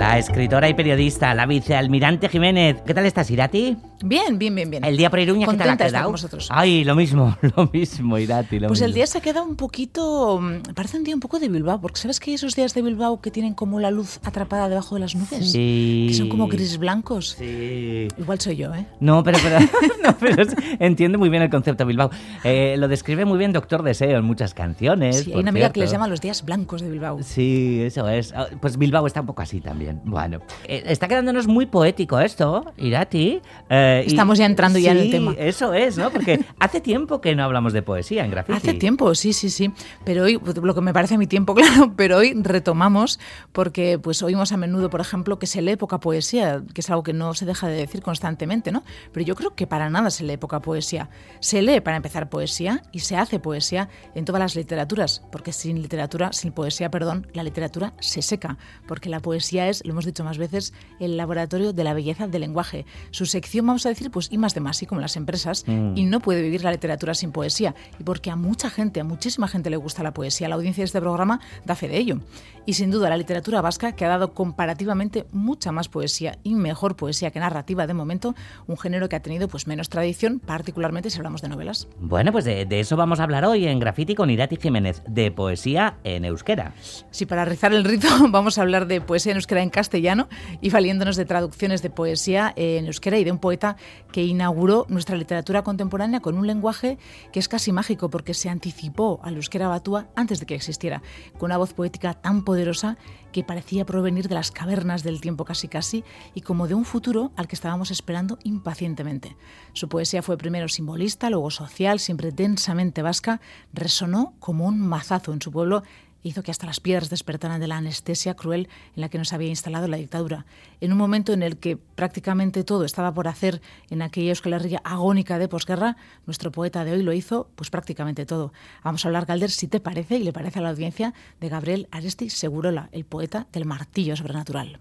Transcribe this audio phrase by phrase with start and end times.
[0.00, 2.80] La escritora y periodista, la vicealmirante Jiménez.
[2.86, 3.76] ¿Qué tal estás, Irati?
[4.02, 4.84] Bien, bien, bien, bien.
[4.84, 6.14] El día por Iruña, ¿qué tal ha de quedado?
[6.48, 8.94] Ay, lo mismo, lo mismo, Irati, lo Pues el mismo.
[8.96, 10.40] día se ha quedado un poquito.
[10.40, 12.80] mm, Parece un día un poco de Bilbao, porque ¿sabes que hay esos días de
[12.82, 15.52] Bilbao que tienen como la luz atrapada debajo de las nubes?
[15.52, 16.06] Sí.
[16.08, 17.36] Que son como gris blancos.
[17.38, 18.08] Sí.
[18.18, 18.86] Igual soy yo, ¿eh?
[19.00, 19.58] No, pero, pero,
[20.02, 20.44] no, pero
[20.78, 22.10] entiende muy bien el concepto Bilbao.
[22.42, 25.24] Eh, lo describe muy bien Doctor Deseo en muchas canciones.
[25.24, 26.02] Sí, hay una amiga que les cierto.
[26.04, 27.18] llama los días blancos de Bilbao.
[27.22, 28.32] Sí, eso es.
[28.34, 30.00] Ah, Pues Bilbao está un poco así también.
[30.04, 33.40] Bueno, eh, está quedándonos muy poético esto, Irati.
[33.68, 35.34] eh, y- Estamos ya entrando ya en el Sí, tema.
[35.38, 36.10] Eso es, ¿no?
[36.10, 38.56] Porque hace tiempo que no hablamos de poesía en Graffiti.
[38.56, 39.72] Hace tiempo, sí, sí, sí.
[40.04, 43.18] Pero hoy, pues, lo que me parece a mi tiempo, claro, pero hoy retomamos
[43.52, 47.02] porque pues oímos a menudo, por ejemplo, que se lee poca poesía, que es algo
[47.02, 48.82] que no se deja de decir constantemente, ¿no?
[49.12, 51.08] Pero yo creo que para nada se lee poca poesía.
[51.40, 55.80] Se lee, para empezar, poesía y se hace poesía en todas las literaturas, porque sin
[55.82, 60.24] literatura, sin poesía, perdón, la literatura se seca, porque la poesía es, lo hemos dicho
[60.24, 62.84] más veces, el laboratorio de la belleza del lenguaje.
[63.10, 66.04] Su sección, vamos a decir, pues y más de más, y como las empresas, y
[66.04, 67.74] no puede vivir la literatura sin poesía.
[67.98, 70.86] Y porque a mucha gente, a muchísima gente le gusta la poesía, la audiencia de
[70.86, 72.20] este programa da fe de ello.
[72.66, 76.94] Y sin duda la literatura vasca, que ha dado comparativamente mucha más poesía y mejor
[76.94, 78.34] poesía que narrativa de momento,
[78.66, 81.88] un género que ha tenido pues menos tradición, particularmente si hablamos de novelas.
[81.98, 85.30] Bueno, pues de, de eso vamos a hablar hoy en Graffiti con Irati Jiménez, de
[85.30, 86.74] poesía en euskera.
[87.10, 90.28] Sí, para rizar el rito vamos a hablar de poesía en euskera en castellano
[90.60, 93.69] y valiéndonos de traducciones de poesía en euskera y de un poeta
[94.12, 96.98] que inauguró nuestra literatura contemporánea con un lenguaje
[97.32, 101.02] que es casi mágico porque se anticipó al euskera batúa antes de que existiera,
[101.38, 102.96] con una voz poética tan poderosa
[103.32, 106.04] que parecía provenir de las cavernas del tiempo casi casi
[106.34, 109.36] y como de un futuro al que estábamos esperando impacientemente.
[109.72, 113.40] Su poesía fue primero simbolista, luego social, siempre densamente vasca,
[113.72, 115.82] resonó como un mazazo en su pueblo
[116.22, 119.48] hizo que hasta las piedras despertaran de la anestesia cruel en la que nos había
[119.48, 120.46] instalado la dictadura.
[120.80, 125.38] En un momento en el que prácticamente todo estaba por hacer en aquella Euskal agónica
[125.38, 125.96] de posguerra,
[126.26, 128.52] nuestro poeta de hoy lo hizo pues prácticamente todo.
[128.82, 131.88] Vamos a hablar, Galder, si te parece y le parece a la audiencia, de Gabriel
[131.90, 134.80] Aresti Segurola, el poeta del martillo sobrenatural.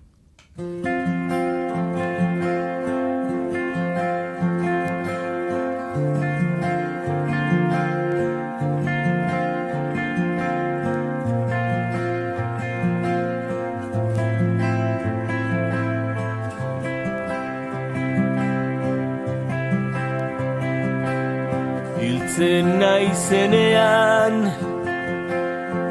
[23.29, 24.35] Naizenean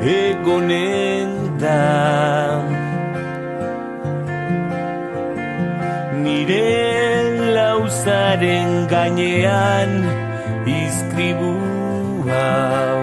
[0.03, 2.63] egonen da
[6.23, 9.93] Nire lauzaren gainean
[10.67, 11.55] izkribu
[12.29, 13.03] hau.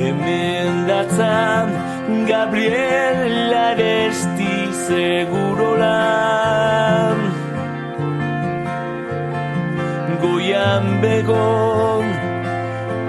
[0.00, 1.68] Hemen datzan
[2.26, 4.54] Gabriel Aresti
[4.86, 5.59] segurolan
[10.80, 12.04] Goian begon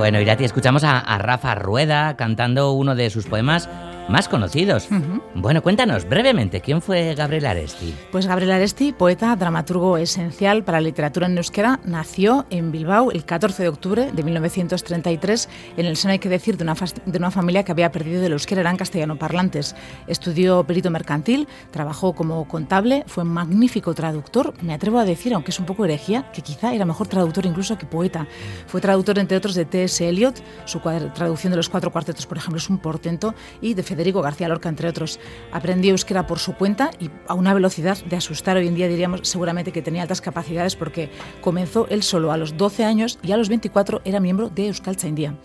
[0.03, 3.69] Bueno, Irati, escuchamos a, a Rafa Rueda cantando uno de sus poemas
[4.09, 4.89] más conocidos.
[5.35, 7.95] Bueno, cuéntanos brevemente, ¿quién fue Gabriel Aresti?
[8.11, 13.25] Pues Gabriel Aresti, poeta, dramaturgo esencial para la literatura en euskera, nació en Bilbao el
[13.25, 15.49] 14 de octubre de 1933
[15.79, 18.33] en el seno, hay que decir, de una, de una familia que había perdido el
[18.33, 19.75] euskera, eran castellano parlantes.
[20.07, 25.53] Estudió perito mercantil, trabajó como contable, fue un magnífico traductor, me atrevo a decir, aunque
[25.53, 28.27] es un poco herejía, que quizá era mejor traductor incluso que poeta.
[28.67, 30.07] Fue traductor, entre otros, de T.S.
[30.07, 30.81] Eliot, su
[31.15, 34.69] traducción de los cuatro cuartetos, por ejemplo, es un portento, y de Federico García Lorca,
[34.69, 35.21] entre otros.
[35.53, 38.57] Aprendió euskera por su cuenta y a una velocidad de asustar.
[38.57, 41.11] Hoy en día diríamos seguramente que tenía altas capacidades porque
[41.41, 45.37] comenzó él solo a los 12 años y a los 24 era miembro de Euskaltzaindia.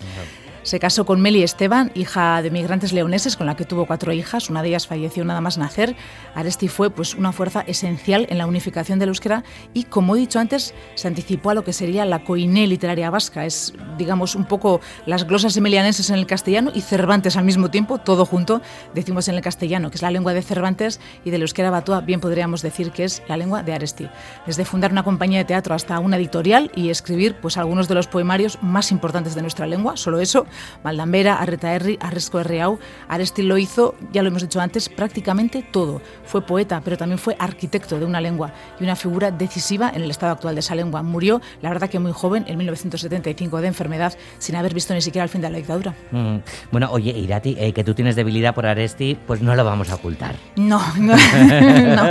[0.67, 4.49] Se casó con Meli Esteban, hija de migrantes leoneses, con la que tuvo cuatro hijas.
[4.49, 5.95] Una de ellas falleció nada más nacer.
[6.35, 10.39] Aresti fue pues, una fuerza esencial en la unificación del euskera y, como he dicho
[10.39, 13.45] antes, se anticipó a lo que sería la coiné literaria vasca.
[13.45, 17.99] Es, digamos, un poco las glosas emilianenses en el castellano y Cervantes al mismo tiempo,
[17.99, 18.61] todo junto,
[18.93, 22.19] decimos en el castellano, que es la lengua de Cervantes y del euskera batua, bien
[22.19, 24.09] podríamos decir que es la lengua de Aresti.
[24.45, 28.07] Desde fundar una compañía de teatro hasta una editorial y escribir pues, algunos de los
[28.07, 30.45] poemarios más importantes de nuestra lengua, solo eso,
[30.83, 32.79] Maldambera, Arreta Herri, Arresco Herriau.
[33.07, 36.01] Aresti lo hizo, ya lo hemos dicho antes, prácticamente todo.
[36.25, 40.11] Fue poeta, pero también fue arquitecto de una lengua y una figura decisiva en el
[40.11, 41.03] estado actual de esa lengua.
[41.03, 45.23] Murió, la verdad que muy joven, en 1975 de enfermedad, sin haber visto ni siquiera
[45.23, 45.93] el fin de la dictadura.
[46.11, 46.37] Mm,
[46.71, 49.95] Bueno, oye, Irati, eh, que tú tienes debilidad por Aresti, pues no lo vamos a
[49.95, 50.35] ocultar.
[50.55, 52.01] No, no, no.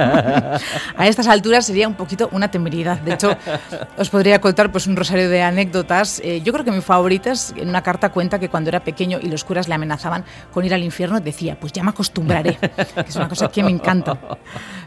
[0.97, 2.99] A estas alturas sería un poquito una temeridad.
[3.01, 3.37] De hecho,
[3.97, 6.21] os podría contar pues un rosario de anécdotas.
[6.25, 9.19] Eh, yo creo que mi favorita es en una carta cuenta que cuando era pequeño
[9.21, 12.59] y los curas le amenazaban con ir al infierno, decía, pues ya me acostumbraré.
[12.97, 14.19] Que es una cosa que me encanta.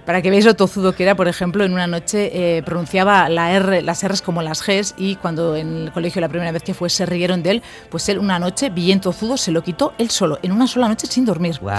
[0.06, 3.51] Para que veáis lo tozudo que era, por ejemplo, en una noche eh, pronunciaba la
[3.54, 6.74] R, las R's como las G's y cuando en el colegio la primera vez que
[6.74, 10.10] fue se rieron de él, pues él una noche, bien tozudo, se lo quitó él
[10.10, 11.57] solo, en una sola noche sin dormir.
[11.62, 11.72] ¡Wow!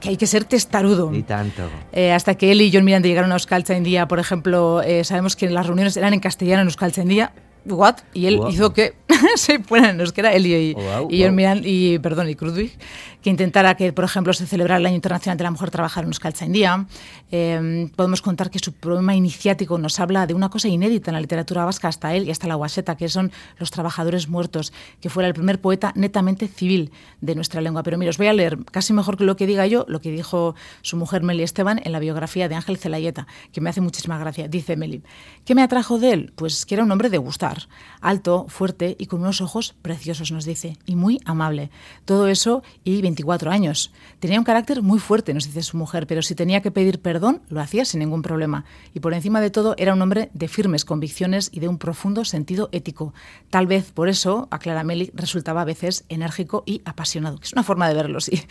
[0.00, 1.12] Que hay que ser testarudo.
[1.12, 1.62] Y tanto.
[1.92, 5.36] Eh, hasta que él y John Miranda llegaron a Euskal Día, por ejemplo, eh, sabemos
[5.36, 7.32] que las reuniones eran en castellano en Euskal Día.
[7.66, 7.96] What?
[8.12, 8.48] Y él Wow.
[8.50, 8.94] hizo que
[9.36, 11.32] se fueran en euskera, él y, Wow, y wow.
[11.32, 12.76] Miranda, y, perdón, y Krudwig,
[13.22, 16.10] que intentara que, por ejemplo, se celebrara el Año Internacional de la Mujer Trabajadora en
[16.10, 16.86] Euskal Día.
[17.30, 21.20] Eh, podemos contar que su poema iniciático nos habla de una cosa inédita en la
[21.20, 25.26] literatura vasca hasta él y hasta la Guaseta, que son los trabajadores muertos, que fuera
[25.26, 26.90] el primer poeta netamente civil
[27.22, 27.82] de nuestra lengua.
[27.82, 30.10] Pero mira, os voy a leer casi mejor que lo que diga yo, lo que
[30.10, 34.18] dijo su mujer Meli Esteban en la biografía de Ángel Celayeta, que me hace muchísima
[34.18, 34.48] gracia.
[34.48, 35.02] Dice Meli,
[35.46, 36.32] ¿qué me atrajo de él?
[36.36, 37.53] Pues que era un hombre de gustar,
[38.00, 41.70] alto, fuerte y con unos ojos preciosos, nos dice, y muy amable.
[42.04, 43.92] Todo eso y 24 años.
[44.18, 47.42] Tenía un carácter muy fuerte, nos dice su mujer, pero si tenía que pedir perdón,
[47.48, 48.64] lo hacía sin ningún problema.
[48.94, 52.24] Y por encima de todo, era un hombre de firmes convicciones y de un profundo
[52.24, 53.14] sentido ético.
[53.50, 57.62] Tal vez por eso, aclara Meli, resultaba a veces enérgico y apasionado, que es una
[57.62, 58.42] forma de verlo, sí.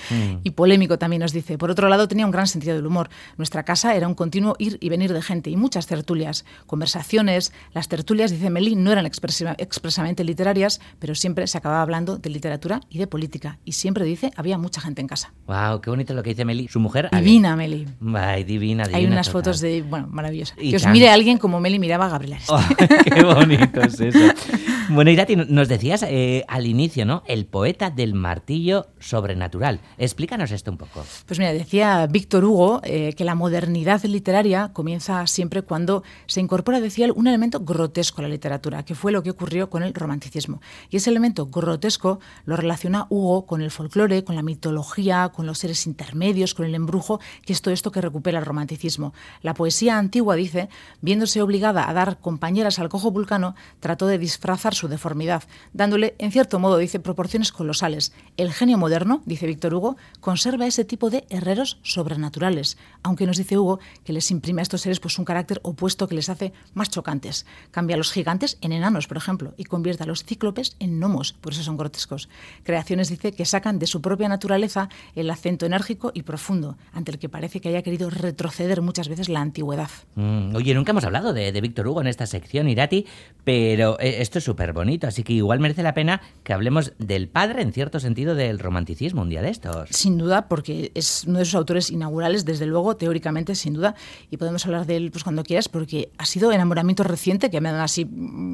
[0.44, 1.58] Y polémico también nos dice.
[1.58, 3.10] Por otro lado, tenía un gran sentido del humor.
[3.38, 7.52] Nuestra casa era un continuo ir y venir de gente y muchas tertulias, conversaciones.
[7.74, 12.82] Las tertulias, dice Meli, no eran expresamente literarias, pero siempre se acababa hablando de literatura
[12.90, 13.60] y de política.
[13.66, 15.34] Y siempre dice, había mucha gente en casa.
[15.48, 15.82] ¡Wow!
[15.82, 16.68] ¡Qué bonito lo que dice Meli!
[16.68, 17.10] Su mujer.
[17.12, 17.88] Divina, Meli.
[18.16, 18.98] Ay, divina, divina.
[18.98, 19.42] Hay unas total.
[19.42, 20.58] fotos de, bueno, maravillosas.
[20.60, 22.38] Y Que os mire alguien como Meli miraba a Gabriela.
[22.38, 22.54] Aresti.
[22.54, 22.64] Oh,
[23.14, 24.20] ¡Qué bonito es eso!
[24.90, 27.24] Bueno, Irati, nos decías eh, al inicio, ¿no?
[27.28, 29.80] El poeta del martillo sobrenatural.
[29.98, 31.06] Explícanos esto un poco.
[31.26, 36.82] Pues mira, decía Víctor Hugo eh, que la modernidad literaria comienza siempre cuando se incorpora,
[36.82, 39.94] decía él, un elemento grotesco a la literatura, que fue lo que ocurrió con el
[39.94, 40.62] romanticismo.
[40.90, 45.60] Y ese elemento grotesco lo relaciona Hugo con el folclore, con la mitología, con los
[45.60, 49.14] seres intermedios, con el embrujo, que es todo esto que recupera el romanticismo.
[49.42, 50.70] La poesía antigua, dice,
[51.02, 55.44] viéndose obligada a dar compañeras al cojo vulcano, trató de disfrazar su deformidad,
[55.74, 58.14] dándole, en cierto modo, dice, proporciones colosales.
[58.38, 63.58] El genio moderno, dice Víctor Hugo, conserva ese tipo de herreros sobrenaturales, aunque nos dice
[63.58, 66.90] Hugo que les imprime a estos seres pues, un carácter opuesto que les hace más
[66.90, 67.46] chocantes.
[67.72, 71.34] Cambia a los gigantes en enanos, por ejemplo, y convierte a los cíclopes en gnomos,
[71.34, 72.30] por eso son grotescos.
[72.64, 77.20] Creaciones, dice, que sacan de su propia naturaleza el acento enérgico y profundo, ante el
[77.20, 79.90] que parece que haya querido retroceder muchas veces la antigüedad.
[80.16, 83.06] Mm, oye, nunca hemos hablado de, de Víctor Hugo en esta sección, Irati,
[83.44, 87.28] pero eh, esto es súper bonito, así que igual merece la pena que hablemos del
[87.28, 89.90] padre, en cierto sentido, del romanticismo un día de estos.
[89.90, 93.96] Sin duda, porque es uno de sus autores inaugurales, desde luego, teóricamente, sin duda,
[94.32, 97.72] y podemos hablar de él pues, cuando quieras, porque ha sido enamoramiento reciente, que me
[97.72, 98.08] dan así,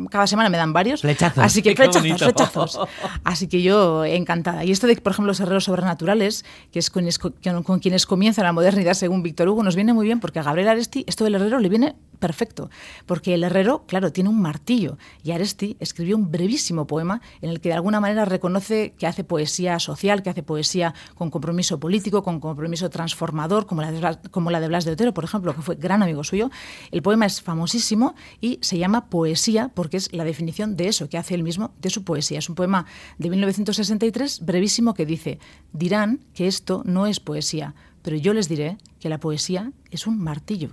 [0.10, 1.02] cada semana me dan varios.
[1.02, 1.44] Flechazos.
[1.44, 2.80] Así que flechazos, flechazos.
[3.24, 4.64] Así que yo encantada.
[4.66, 8.06] Y esto de, por ejemplo, los herreros sobrenaturales, que es con, es con- con quienes
[8.06, 11.24] comienza la modernidad según Víctor Hugo, nos viene muy bien, porque a Gabriel Aresti esto
[11.26, 12.70] del herrero le viene perfecto,
[13.06, 17.62] porque el herrero, claro, tiene un martillo y Aresti escribió un brevísimo poema en el
[17.62, 22.24] que de alguna manera reconoce que hace poesía social, que hace poesía con compromiso político,
[22.24, 26.24] con compromiso transformador, como la de Blas, de, Otero, por ejemplo, que fue gran amigo
[26.24, 26.50] suyo.
[26.92, 31.18] El poema es famosísimo y se llama Poesía porque es la definición de eso que
[31.18, 32.40] hace él mismo de su poesía.
[32.40, 32.86] Es un poema
[33.18, 35.40] de 1963, brevísimo, que dice,
[35.74, 40.20] dirán que esto no es poesía, pero yo les diré que la poesía es un
[40.20, 40.72] martillo.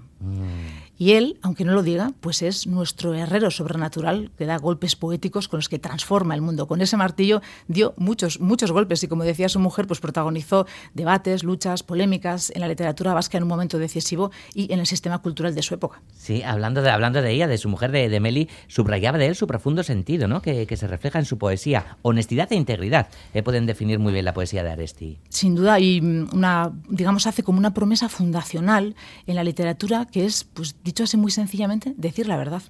[0.99, 5.49] Y él, aunque no lo diga, pues es nuestro herrero sobrenatural que da golpes poéticos
[5.49, 6.67] con los que transforma el mundo.
[6.67, 11.45] Con ese martillo dio muchos, muchos golpes y como decía su mujer, pues protagonizó debates,
[11.45, 15.55] luchas, polémicas en la literatura vasca en un momento decisivo y en el sistema cultural
[15.55, 16.01] de su época.
[16.17, 19.37] Sí, hablando de, hablando de ella, de su mujer, de, de Meli, subrayaba de él
[19.37, 20.43] su profundo sentido, ¿no?
[20.43, 21.99] Que, que se refleja en su poesía.
[22.03, 25.19] Honestidad e integridad eh, pueden definir muy bien la poesía de Aresti.
[25.29, 28.95] Sin duda, y mm, una, digamos, hace como una promesa fundacional
[29.27, 32.63] en la literatura que es, pues dicho así muy sencillamente, decir la verdad.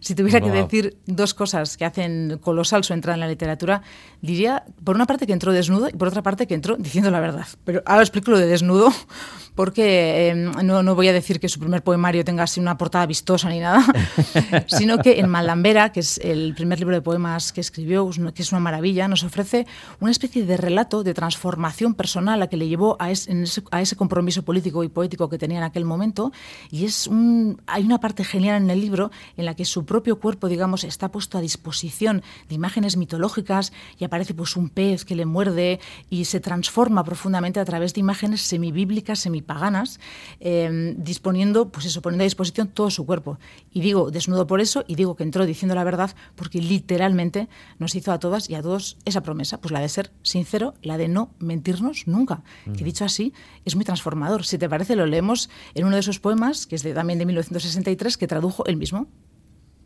[0.00, 0.62] Si tuviera que Wow.
[0.62, 3.82] decir dos cosas que hacen colosal su entrada en la literatura,
[4.22, 7.20] diría, por una parte, que entró desnudo y por otra parte, que entró diciendo la
[7.20, 7.46] verdad.
[7.64, 8.92] Pero ahora explico lo de desnudo,
[9.54, 13.06] porque eh, no, no voy a decir que su primer poemario tenga así una portada
[13.06, 13.84] vistosa ni nada,
[14.66, 18.52] sino que en Malambera, que es el primer libro de poemas que escribió, que es
[18.52, 19.66] una maravilla, nos ofrece
[20.00, 23.62] una especie de relato de transformación personal a que le llevó a, es- en ese,
[23.70, 26.32] a ese compromiso político y poético que tenía en aquel momento.
[26.70, 30.20] Y es un, hay una parte genial en el libro en la que su propio
[30.20, 35.16] cuerpo, digamos, está puesto a disposición de imágenes mitológicas y aparece pues un pez que
[35.16, 40.00] le muerde y se transforma profundamente a través de imágenes semibíblicas, semipaganas,
[40.40, 43.38] eh, disponiendo, pues eso, poniendo a disposición todo su cuerpo.
[43.72, 47.94] Y digo desnudo por eso y digo que entró diciendo la verdad porque literalmente nos
[47.94, 51.08] hizo a todas y a todos esa promesa, pues la de ser sincero, la de
[51.08, 52.42] no mentirnos nunca.
[52.76, 53.32] Que dicho así,
[53.64, 54.44] es muy transformador.
[54.44, 57.24] Si te parece, lo leemos en uno de sus poemas, que es de, también de
[57.24, 59.08] 1963, que tradujo él mismo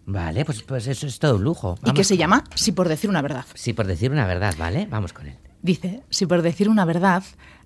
[0.07, 1.77] Vale, pues, pues eso es todo un lujo.
[1.81, 2.07] y que Vamos.
[2.07, 3.45] se llama Si por decir una verdad.
[3.55, 4.87] Sí, por decir una verdad, ¿vale?
[4.91, 5.37] Vamos con él.
[5.63, 7.23] Dice, si por decir una verdad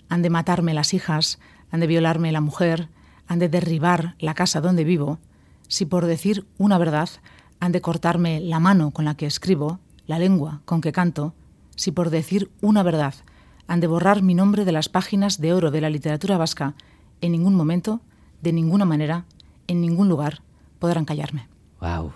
[0.08, 1.38] han de matarme las hijas,
[1.70, 2.88] han de violarme la mujer,
[3.26, 5.18] han de derribar la casa donde vivo,
[5.68, 7.08] si por decir una verdad
[7.58, 11.34] han de cortarme la mano con la que escribo, la lengua con que canto,
[11.74, 13.14] si por decir una verdad
[13.66, 16.74] han de borrar mi nombre de las páginas de oro de la literatura vasca,
[17.20, 18.00] en ningún momento,
[18.42, 19.24] de ninguna manera,
[19.66, 20.42] en ningún lugar,
[20.78, 21.48] podrán callarme.
[21.80, 22.12] Wow.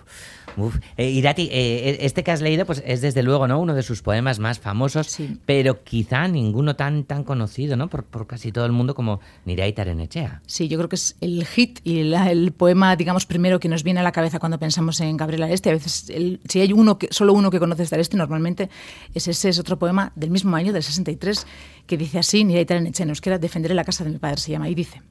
[0.57, 0.77] Uf.
[0.97, 3.59] Eh, Irati, eh, este que has leído, pues es desde luego, ¿no?
[3.59, 5.37] Uno de sus poemas más famosos, Sí.
[5.45, 7.87] pero quizá ninguno tan tan conocido, ¿no?
[7.87, 10.41] Por, por casi todo el mundo como Nirai Tarenechea.
[10.47, 13.83] Sí, yo creo que es el hit y la- el poema, digamos, primero que nos
[13.83, 15.69] viene a la cabeza cuando pensamos en Gabriel Areste.
[15.69, 18.69] A veces, el- si hay uno que, solo uno que conoces de Areste, normalmente
[19.13, 21.45] es ese, es otro poema del mismo año, del 63,
[21.87, 24.75] que dice así, ni en euskera, defenderé la casa de mi padre, se llama, y
[24.75, 25.01] dice,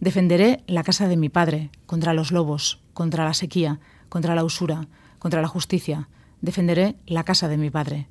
[0.00, 4.88] defenderé la casa de mi padre contra los lobos, contra la sequía, contra la usura,
[5.18, 6.08] contra la justicia,
[6.40, 8.08] defenderé la casa de mi padre,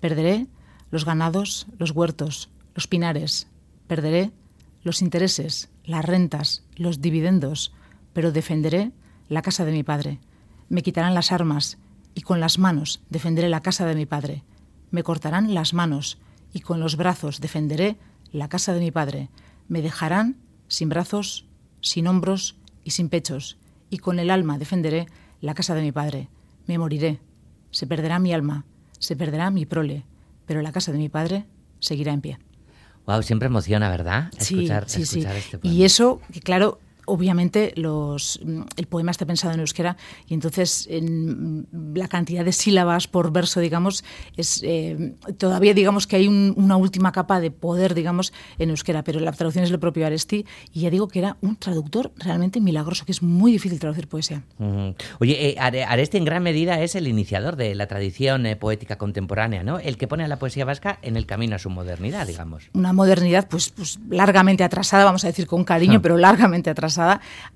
[0.00, 0.46] perderé
[0.90, 3.48] los ganados, los huertos, los pinares,
[3.88, 4.30] perderé
[4.84, 7.72] los intereses, las rentas, los dividendos,
[8.12, 8.92] pero defenderé
[9.28, 10.20] la casa de mi padre.
[10.68, 11.78] Me quitarán las armas
[12.14, 14.44] y con las manos defenderé la casa de mi padre.
[14.90, 16.18] Me cortarán las manos
[16.52, 17.96] y con los brazos defenderé
[18.30, 19.28] la casa de mi padre.
[19.68, 20.36] Me dejarán
[20.72, 21.44] sin brazos,
[21.82, 23.58] sin hombros y sin pechos,
[23.90, 25.06] y con el alma defenderé
[25.42, 26.28] la casa de mi padre.
[26.66, 27.20] Me moriré,
[27.70, 28.64] se perderá mi alma,
[28.98, 30.04] se perderá mi prole,
[30.46, 31.44] pero la casa de mi padre
[31.78, 32.38] seguirá en pie.
[33.06, 34.30] Wow, siempre emociona, ¿verdad?
[34.38, 35.18] Sí, Escuchar, sí, sí.
[35.18, 35.74] escuchar este poema.
[35.74, 39.96] Y eso, que claro, obviamente los, mm, el poema está pensado en euskera
[40.28, 44.04] y entonces en, mm, la cantidad de sílabas por verso, digamos,
[44.36, 49.02] es eh, todavía digamos que hay un- una última capa de poder, digamos, en euskera,
[49.04, 52.60] pero la traducción es lo propio Aresti y ya digo que era un traductor realmente
[52.60, 54.42] milagroso, que es muy difícil traducir poesía.
[55.20, 58.96] Oye, eh, Are- Aresti en gran medida es el iniciador de la tradición eh, poética
[58.98, 59.78] contemporánea, ¿no?
[59.78, 62.64] El que pone a la poesía vasca en el camino a su modernidad, digamos.
[62.74, 67.01] una modernidad pues, pues largamente atrasada, vamos a decir con cariño, pero largamente atrasada.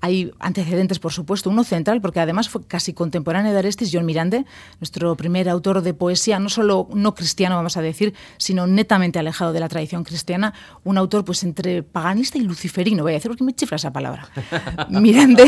[0.01, 4.45] Hay antecedentes, por supuesto, uno central, porque además fue casi contemporáneo de Arestis, John Mirande,
[4.79, 9.53] nuestro primer autor de poesía, no solo no cristiano, vamos a decir, sino netamente alejado
[9.53, 13.43] de la tradición cristiana, un autor pues entre paganista y luciferino, voy a decir porque
[13.43, 14.27] me chifra esa palabra.
[14.89, 15.45] Mirande,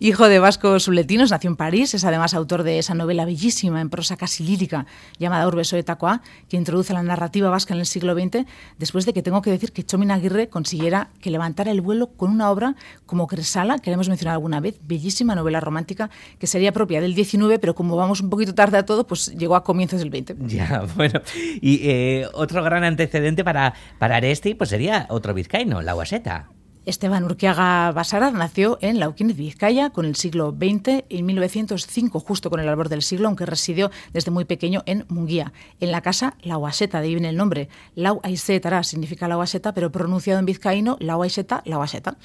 [0.00, 3.90] hijo de vascos suletinos, nació en París, es además autor de esa novela bellísima en
[3.90, 4.86] prosa casi lírica
[5.18, 8.46] llamada Urbe Soetakoa, que introduce la narrativa vasca en el siglo XX,
[8.78, 12.30] después de que tengo que decir que Chomin Aguirre consiguiera que levantara el vuelo con
[12.30, 16.72] una obra como Cresala, que la hemos mencionado alguna vez, bellísima novela romántica que sería
[16.72, 20.00] propia del XIX, pero como vamos un poquito tarde a todo, pues llegó a comienzos
[20.00, 20.34] del XX.
[20.46, 21.20] Ya, bueno.
[21.60, 26.48] Y eh, otro gran antecedente para, para Aresti, pues sería otro vizcaíno, la Guaseta.
[26.86, 32.58] Esteban Urquiaga Basara nació en Lauquín, Vizcaya, con el siglo XX, en 1905, justo con
[32.58, 36.56] el albor del siglo, aunque residió desde muy pequeño en Munguía, en la casa La
[36.58, 37.68] de ahí viene el nombre.
[37.94, 42.16] Lau Aisetara significa La Lauaseta, pero pronunciado en vizcaíno, Lau Aiseta, Lauaseta.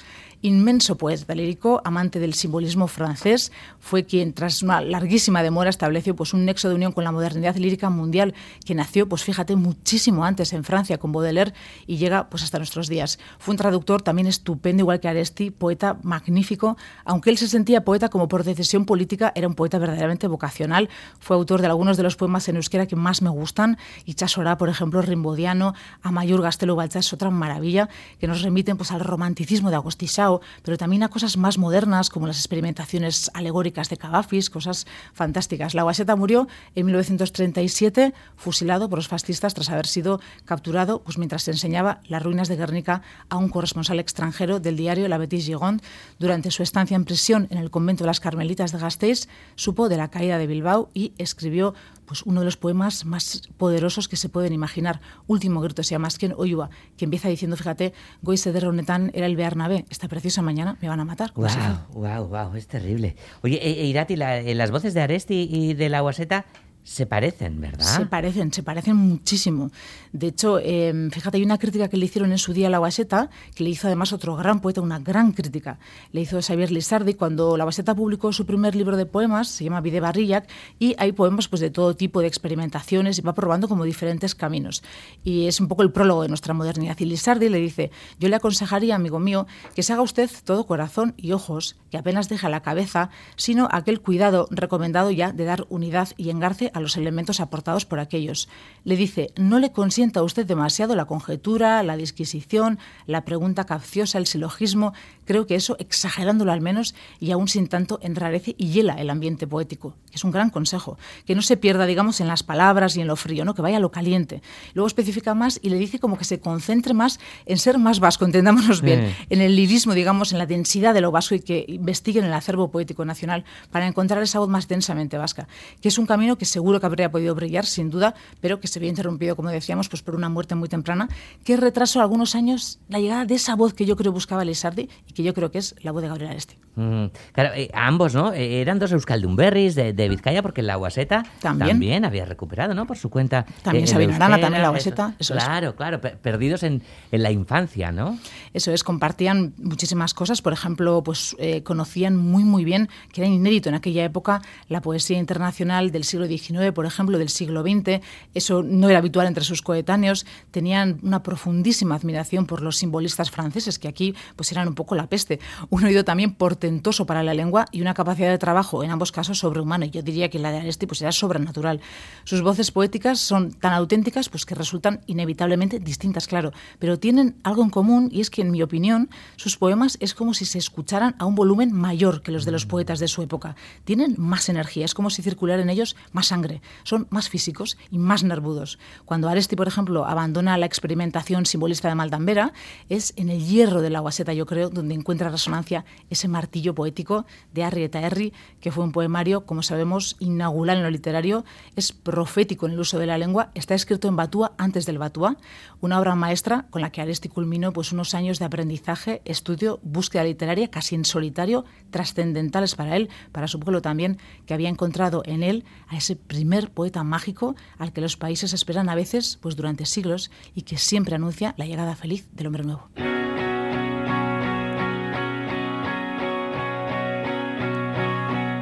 [0.42, 6.32] Inmenso poeta lírico, amante del simbolismo francés, fue quien, tras una larguísima demora, estableció pues,
[6.34, 8.34] un nexo de unión con la modernidad lírica mundial,
[8.64, 11.52] que nació, pues fíjate, muchísimo antes en Francia con Baudelaire
[11.86, 13.18] y llega pues, hasta nuestros días.
[13.38, 16.76] Fue un traductor también estupendo, igual que Aresti, poeta magnífico.
[17.04, 20.88] Aunque él se sentía poeta como por decisión política, era un poeta verdaderamente vocacional.
[21.18, 24.56] Fue autor de algunos de los poemas en euskera que más me gustan, y Chasora,
[24.56, 27.88] por ejemplo, Rimbodiano, Amayur Gastelo es otra maravilla,
[28.20, 32.08] que nos remiten pues, al romanticismo de Agostí Sao, pero también a cosas más modernas
[32.08, 35.74] como las experimentaciones alegóricas de Cavafis, cosas fantásticas.
[35.74, 41.42] La Guaseta murió en 1937, fusilado por los fascistas tras haber sido capturado pues, mientras
[41.42, 45.82] se enseñaba las ruinas de Guernica a un corresponsal extranjero del diario La Betis Gigonde.
[46.18, 49.96] Durante su estancia en prisión en el convento de las Carmelitas de Gasteiz, supo de
[49.96, 51.74] la caída de Bilbao y escribió
[52.04, 55.00] pues uno de los poemas más poderosos que se pueden imaginar.
[55.26, 59.36] Último grito se llama Asken Oyua, que empieza diciendo, fíjate, Goize de Ronetan era el
[59.36, 61.32] Bearnabé, esta preciosa mañana me van a matar.
[61.34, 61.48] Wow,
[61.94, 63.16] wow, wow, es terrible.
[63.42, 66.46] Oye, e, e Irati, la, eh, las voces de Aresti y de la Guaseta
[66.86, 67.84] se parecen, ¿verdad?
[67.84, 69.72] Se parecen, se parecen muchísimo.
[70.12, 72.78] De hecho, eh, fíjate, hay una crítica que le hicieron en su día a la
[72.78, 75.80] Guaseta, que le hizo además otro gran poeta, una gran crítica.
[76.12, 79.80] Le hizo Xavier Lizardi cuando la Guaseta publicó su primer libro de poemas, se llama
[79.80, 83.82] Vide Barrillac, y hay poemas pues, de todo tipo de experimentaciones y va probando como
[83.82, 84.84] diferentes caminos.
[85.24, 86.96] Y es un poco el prólogo de nuestra modernidad.
[87.00, 87.90] Y Lizardi le dice,
[88.20, 92.28] yo le aconsejaría, amigo mío, que se haga usted todo corazón y ojos, que apenas
[92.28, 96.96] deja la cabeza, sino aquel cuidado recomendado ya de dar unidad y engarce a los
[96.96, 98.48] elementos aportados por aquellos.
[98.84, 104.18] Le dice, no le consienta a usted demasiado la conjetura, la disquisición, la pregunta capciosa,
[104.18, 104.92] el silogismo.
[105.24, 109.46] Creo que eso, exagerándolo al menos, y aún sin tanto, enrarece y hiela el ambiente
[109.46, 109.96] poético.
[110.12, 110.98] Es un gran consejo.
[111.24, 113.54] Que no se pierda, digamos, en las palabras y en lo frío, ¿no?
[113.54, 114.42] que vaya a lo caliente.
[114.74, 118.24] Luego especifica más y le dice como que se concentre más en ser más vasco,
[118.24, 122.24] entendámonos bien, en el lirismo, digamos, en la densidad de lo vasco y que investiguen
[122.24, 125.48] el acervo poético nacional para encontrar esa voz más densamente vasca,
[125.80, 128.80] que es un camino que seguro que habría podido brillar, sin duda, pero que se
[128.80, 131.08] había interrumpido, como decíamos, pues por una muerte muy temprana,
[131.44, 135.12] que retrasó algunos años la llegada de esa voz que yo creo buscaba Lizardi y
[135.12, 136.56] que yo creo que es la voz de Gabriel Aresti.
[136.74, 138.32] Mm, claro, eh, ambos, ¿no?
[138.32, 141.70] Eh, eran dos euskaldunberris de, de Vizcaya, porque la Guaseta También.
[141.70, 142.84] también había recuperado, ¿no?
[142.84, 143.46] Por su cuenta.
[143.62, 144.72] También eh, Sabina Arana, también la eso.
[144.72, 145.44] Guaseta, eso es.
[145.44, 146.82] Claro, claro, per- perdidos en,
[147.12, 148.18] en la infancia, ¿no?
[148.52, 150.42] Eso es, compartían muchísimas cosas.
[150.42, 154.80] Por ejemplo, pues eh, conocían muy, muy bien, que era inédito en aquella época, la
[154.82, 158.00] poesía internacional del siglo XIX, por ejemplo, del siglo XX.
[158.34, 160.26] Eso no era habitual entre sus coetáneos.
[160.50, 165.08] Tenían una profundísima admiración por los simbolistas franceses, que aquí pues eran un poco la
[165.08, 165.40] peste.
[165.70, 169.38] Un oído también portentoso para la lengua y una capacidad de trabajo, en ambos casos,
[169.38, 169.86] sobrehumana.
[169.86, 171.80] Y yo diría que la de Aresti pues era sobrenatural.
[172.24, 177.62] Sus voces poéticas son tan auténticas pues que resultan inevitablemente distintas, claro, pero tienen algo
[177.62, 181.14] en común y es que, en mi opinión, sus poemas es como si se escucharan
[181.18, 183.56] a un volumen mayor que los de los poetas de su época.
[183.84, 186.45] Tienen más energía, es como si circulara en ellos más sangre,
[186.84, 188.78] son más físicos y más nervudos.
[189.04, 192.52] Cuando Aresti, por ejemplo, abandona la experimentación simbolista de Maldambera,
[192.88, 197.26] es en el hierro de la guaseta, yo creo, donde encuentra resonancia ese martillo poético
[197.52, 201.44] de Arrieta Herri, que fue un poemario, como sabemos, inaugural en lo literario,
[201.74, 205.36] es profético en el uso de la lengua, está escrito en Batúa antes del Batúa,
[205.80, 210.24] una obra maestra con la que Aresti culminó pues, unos años de aprendizaje, estudio, búsqueda
[210.24, 215.42] literaria, casi en solitario, trascendentales para él, para su pueblo también, que había encontrado en
[215.42, 219.86] él a ese primer poeta mágico al que los países esperan a veces pues, durante
[219.86, 222.90] siglos y que siempre anuncia la llegada feliz del hombre nuevo.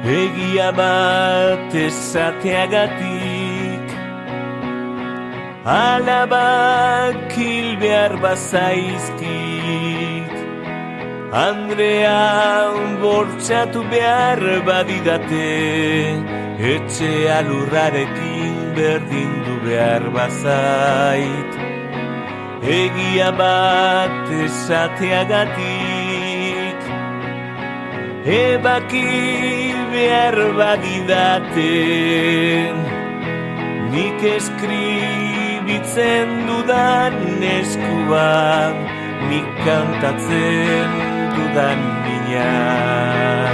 [0.05, 3.89] Egia bat esateagatik
[5.65, 9.25] Alabak hil behar bazaizkit
[11.33, 12.69] Andrea
[16.59, 21.51] Etxe alurrarekin berdindu behar bazait.
[22.63, 26.15] Egia bat esateagatik.
[28.25, 29.05] Ebaki
[29.93, 31.55] behar bagidaten
[33.93, 37.15] Nik eskribitzen dudan
[37.45, 38.75] eskuan
[39.29, 40.89] Nik kantatzen
[41.37, 43.44] dudan minan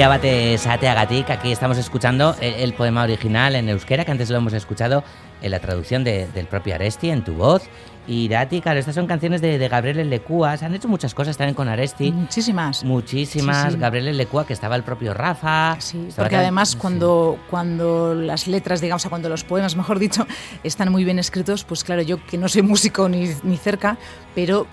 [0.00, 4.38] Egia bate esateagatik, aquí estamos escuchando el, el poema original en euskera, que antes lo
[4.38, 5.04] hemos escuchado
[5.42, 7.64] en la traducción de- del propio Aresti, en tu voz.
[8.06, 10.56] Y Irati, claro, estas son canciones de, de Gabriel Lecúa.
[10.56, 12.10] Se han hecho muchas cosas también con Aresti.
[12.10, 12.82] Muchísimas.
[12.82, 13.66] Muchísimas.
[13.66, 13.78] Sí, sí.
[13.78, 15.76] Gabriel Lecúa, que estaba el propio Rafa.
[15.80, 16.78] Sí, porque tan- además sí.
[16.78, 20.26] cuando, cuando las letras, digamos, o cuando los poemas, mejor dicho,
[20.64, 23.96] están muy bien escritos, pues claro, yo que no soy músico ni, ni cerca,
[24.34, 24.66] pero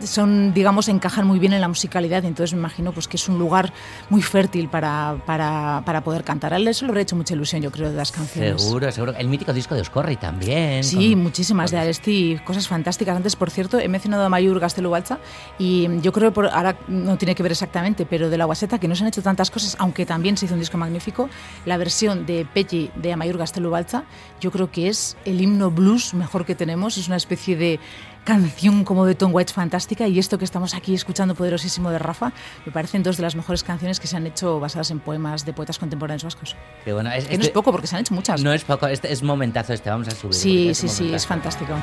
[0.00, 3.38] son, digamos, encajan muy bien en la musicalidad, entonces me imagino pues que es un
[3.38, 3.72] lugar
[4.08, 6.52] muy fértil para, para, para poder cantar.
[6.54, 8.62] A él eso le habrá hecho mucha ilusión, yo creo, de las canciones.
[8.62, 9.14] Seguro, seguro.
[9.16, 10.84] El mítico disco de Oscorri también.
[10.84, 13.16] Sí, con- muchísimas de Aresti, cosas fantásticas.
[13.16, 15.18] Antes, por cierto, he mencionado a Mayur Gastelu Balza
[15.58, 18.88] y yo creo por, ahora no tiene que ver exactamente, pero de la Guaseta, que
[18.88, 21.28] no se han hecho tantas cosas, aunque también se hizo un disco magnífico,
[21.64, 24.04] la versión de Peggy de Amayur Gastelu Balza,
[24.40, 26.96] yo creo que es el himno blues mejor que tenemos.
[26.98, 27.80] Es una especie de
[28.24, 32.32] canción como de Tom Waits fantástica y esto que estamos aquí escuchando poderosísimo de Rafa,
[32.66, 35.52] me parecen dos de las mejores canciones que se han hecho basadas en poemas de
[35.52, 36.56] poetas contemporáneos vascos.
[36.84, 38.42] Que bueno, es, Que no es este- poco porque se han hecho muchas.
[38.42, 40.34] No es poco, este es momentazo este, vamos a subir.
[40.34, 41.74] sí, sí, sí, es fantástico.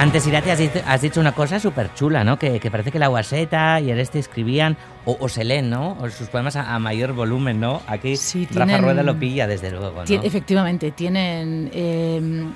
[0.00, 2.38] Antes, Irati, has dicho, has dicho una cosa súper chula, ¿no?
[2.38, 5.92] Que, que parece que la Guaseta y el este escribían, o, o se leen, ¿no?
[6.00, 7.82] O sus poemas a, a mayor volumen, ¿no?
[7.86, 10.22] Aquí Sí, Rafa tienen- Rueda lo pilla, desde luego, ¿no?
[10.22, 11.70] Efectivamente, tienen.
[11.74, 12.46] eh,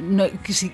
[0.00, 0.24] no-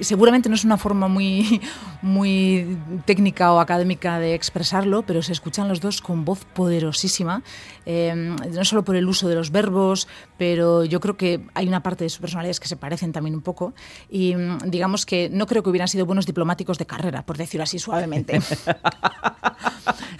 [0.01, 1.61] seguramente no es una forma muy,
[2.03, 7.43] muy técnica o académica de expresarlo, pero se escuchan los dos con voz poderosísima,
[7.87, 11.83] eh, no solo por el uso de los verbos, pero yo creo que hay una
[11.83, 13.75] parte de sus personalidades que se parecen también un poco.
[14.11, 17.65] Y mm, digamos que no creo que hubieran sido buenos diplomáticos de carrera, por decirlo
[17.65, 18.41] así suavemente.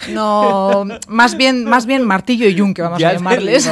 [0.07, 3.69] No, más bien, más bien martillo y yunque, vamos Ya a llamarles.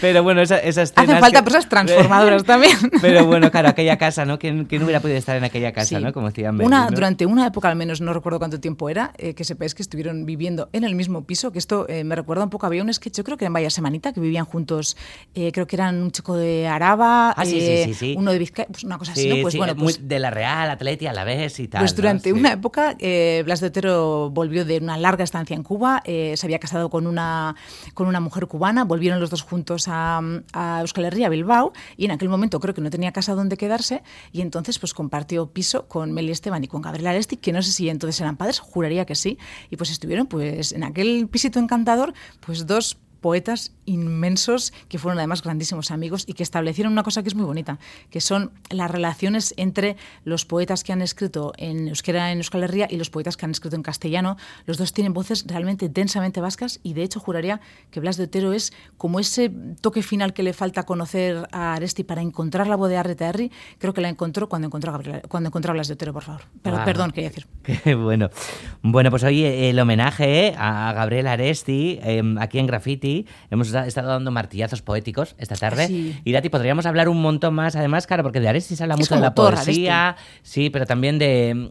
[0.00, 1.02] Pero bueno, esa, esa escena.
[1.02, 2.76] Hacen falta personas transformadoras también.
[3.00, 4.38] Pero bueno, claro, aquella casa, ¿no?
[4.38, 6.04] ¿Quién, quién hubiera podido estar en aquella casa, Sí.
[6.04, 6.12] ¿no?
[6.12, 6.94] Como decían una, Benny, ¿no?
[6.94, 10.26] Durante una época, al menos, no recuerdo cuánto tiempo era, eh, que sepáis que estuvieron
[10.26, 13.16] viviendo en el mismo piso, que esto eh, me recuerda un poco, había un sketch,
[13.16, 14.96] yo creo que en Vaya Semanita, que vivían juntos,
[15.34, 18.68] eh, creo que eran un chico de Araba, Ah, sí, sí, eh, uno de Vizcaya,
[18.70, 19.42] pues una cosa así, Sí, ¿no?
[19.42, 21.80] Pues bueno, muy pues, de la Real, Atleti, a la vez y tal.
[21.82, 21.96] pues ¿no?
[21.96, 22.32] durante Sí.
[22.32, 26.46] una época, eh, Blas de Otero volvió de una larga estancia en Cuba, eh, se
[26.46, 27.54] había casado con una,
[27.92, 30.22] con una mujer cubana, volvieron los dos juntos a,
[30.54, 34.02] a Euskal Herria, Bilbao, y en aquel momento creo que no tenía casa donde quedarse,
[34.32, 37.70] y entonces pues compartió piso con Meli Esteban y con Gabriel Aresti, que no sé
[37.72, 39.36] si entonces eran padres, juraría que sí,
[39.68, 45.42] y pues estuvieron pues en aquel pisito encantador, pues dos poetas inmensos que fueron además
[45.42, 47.78] grandísimos amigos y que establecieron una cosa que es muy bonita,
[48.10, 52.86] que son las relaciones entre los poetas que han escrito en euskera en Euskal Herria
[52.90, 54.36] y los poetas que han escrito en castellano.
[54.66, 58.52] Los dos tienen voces realmente densamente vascas y de hecho juraría que Blas de Otero
[58.52, 59.50] es como ese
[59.80, 63.94] toque final que le falta conocer a Aresti para encontrar la voz de Arretaerri, creo
[63.94, 66.42] que la encontró cuando encontró a, Gabriel- cuando encontró a Blas de Otero, por favor.
[66.62, 66.84] Pero, Ah.
[66.84, 67.46] Perdón, quería decir.
[67.84, 68.30] Qué bueno.
[68.82, 73.07] Bueno, pues hoy eh, el homenaje a Gabriel Aresti, eh, aquí en Graffiti.
[73.50, 75.86] Hemos esta- estado dando martillazos poéticos esta tarde.
[75.86, 76.20] Sí.
[76.24, 79.14] Irati, podríamos hablar un montón más, además, claro, porque de Aresti se habla Es mucho
[79.14, 81.70] de la todo poesía, sí, pero también de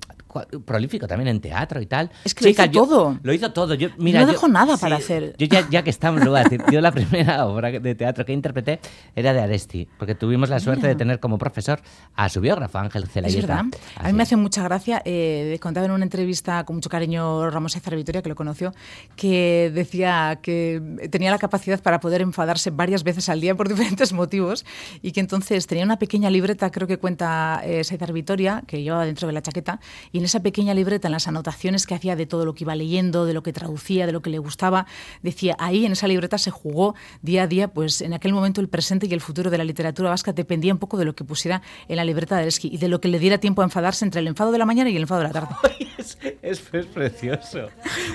[0.66, 2.12] prolífico también en teatro y tal.
[2.24, 3.20] Es que lo hizo yo- todo.
[3.24, 3.74] Lo hizo todo.
[3.74, 5.36] Yo, mira, No yo- dejó nada sí, para hacer.
[5.38, 6.62] Yo ya, ya que estamos, lo voy a decir.
[6.72, 8.80] Yo la primera obra de teatro que interpreté
[9.16, 11.82] era de Aresti, porque tuvimos la suerte de tener como profesor
[12.16, 13.48] a su biógrafo, Ángel Es Celayeta.
[13.48, 13.66] verdad.
[13.96, 17.74] A mí me hace mucha gracia, eh, contaba en una entrevista con mucho cariño Ramos
[17.74, 18.74] César Vitoria, que lo conoció,
[19.16, 24.14] que decía que tenía la capacidad para poder enfadarse varias veces al día por diferentes
[24.14, 24.66] motivos
[25.02, 29.06] y que entonces tenía una pequeña libreta, creo que cuenta eh, César Vitoria, que llevaba
[29.06, 29.80] dentro de la chaqueta,
[30.12, 32.76] y en esa pequeña libreta, en las anotaciones que hacía de todo lo que iba
[32.76, 34.86] leyendo, de lo que traducía, de lo que le gustaba,
[35.24, 38.70] decía, ahí en esa libreta se jugó día a día, pues en aquel momento el
[38.70, 41.62] presente y el futuro de la literatura vasca dependía un poco de lo que pusiera
[41.88, 44.22] en la libreta de Ereski y de lo que le diera tiempo a enfadarse entre
[44.22, 45.56] el enfado de la mañana y el enfado de la tarde.
[45.98, 47.68] es, es, es precioso.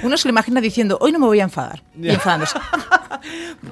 [0.03, 2.59] Uno se lo imagina diciendo, hoy no me voy a enfadar, y enfadándose.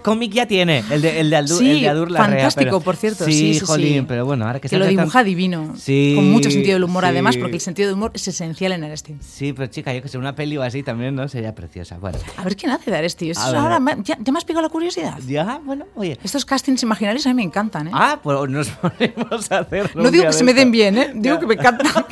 [0.03, 2.81] Cómic ya tiene, el de, el de, Aldur, Sí, el de Adur Larrea, fantástico, pero-
[2.81, 4.05] por cierto, Sí, sí, jolín, sí.
[4.09, 6.85] pero bueno, ahora que, que lo hace tan- dibuja divino, Sí, con mucho sentido del
[6.85, 9.17] humor además, porque el sentido del humor es esencial en Aresti.
[9.21, 11.29] Sí, pero chica, yo que sé, una peli o así también, ¿no?
[11.29, 11.99] Sería preciosa.
[11.99, 13.31] Bueno, A ver quién hace de Aresti.
[13.31, 15.19] Eso ahora me- ya, ya me has picado la curiosidad.
[15.27, 16.19] ya, bueno, oye.
[16.23, 17.91] Estos castings imaginarios a mí me encantan, ¿eh?
[17.93, 20.03] Ah, pues nos ponemos a hacerlo.
[20.03, 21.13] no digo que se me den bien, ¿eh?
[21.15, 21.87] Digo que me encantan.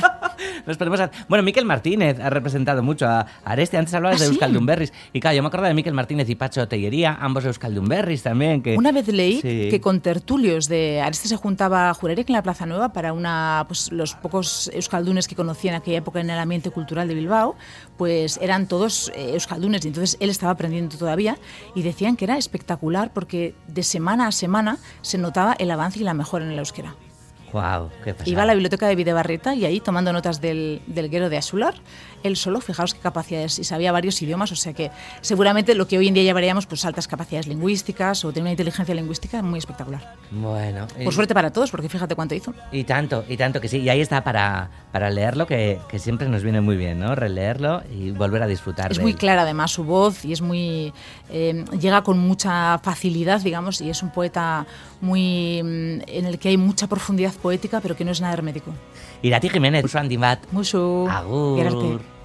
[0.67, 1.11] Nos ponemos a...
[1.29, 3.77] Bueno, Miquel Martínez ha representado mucho a Areste.
[3.77, 4.35] Antes hablabas ¿Ah, de sí?
[4.35, 4.93] Euskaldunberris.
[5.13, 8.63] Y claro, yo me acuerdo de Miquel Martínez y Pacho Tellería, ambos Euskaldunberris también.
[8.63, 8.77] Que...
[8.77, 9.69] Una vez leí Sí.
[9.71, 13.93] que con tertulios de Areste se juntaba, que en la Plaza Nueva, para una, pues,
[13.93, 17.55] los pocos euskaldunes que conocía en aquella época en el ambiente cultural de Bilbao,
[17.97, 21.39] pues eran todos eh, euskaldunes y entonces él estaba aprendiendo todavía
[21.75, 26.03] y decían que era espectacular porque de semana a semana se notaba el avance y
[26.03, 26.95] la mejora en el euskera.
[27.53, 28.15] Wow, qué.
[28.27, 31.75] Iba a la biblioteca de Videbarrieta y ahí tomando notas del, del Guero de Asular,
[32.23, 35.99] él solo, fijaos qué capacidades, y sabía varios idiomas, o sea que seguramente lo que
[35.99, 40.15] hoy en día llamaríamos pues altas capacidades lingüísticas o tener una inteligencia lingüística muy espectacular.
[40.31, 40.87] Bueno.
[40.99, 42.53] y- Por suerte para todos, porque fíjate cuánto hizo.
[42.73, 43.79] Y tanto, y tanto que sí.
[43.79, 47.15] Y ahí está para, para leerlo, que, que siempre nos viene muy bien, ¿no?
[47.15, 49.19] Releerlo y volver a disfrutar Es de muy él.
[49.19, 50.93] clara además su voz y es muy
[51.31, 54.67] eh, llega con mucha facilidad, digamos, y es un poeta
[55.01, 58.73] muy mm, en el que hay mucha profundidad poética, pero que no es nada hermético.
[59.23, 60.41] Irati Jiménez, Uso Handi bat.
[60.53, 61.09] Mucho.
[61.09, 61.59] Agur.
[61.59, 61.99] Gerarte.